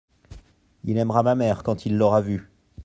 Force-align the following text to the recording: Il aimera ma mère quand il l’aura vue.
Il 0.83 0.97
aimera 0.97 1.21
ma 1.21 1.35
mère 1.35 1.61
quand 1.61 1.85
il 1.85 1.95
l’aura 1.95 2.21
vue. 2.21 2.49